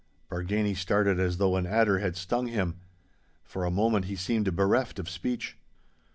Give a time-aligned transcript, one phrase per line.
[0.31, 2.79] Bargany started as though an adder had stung him.
[3.43, 5.59] For a moment he seemed bereft of speech.